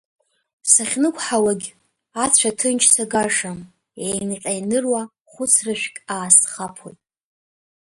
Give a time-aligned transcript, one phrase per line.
[0.71, 1.67] Сахьнықәҳауагь
[2.23, 3.59] ацәа ҭынч сагашам,
[4.05, 6.99] еинҟьа-еиныруа хәыцрашәк аасхаԥоит.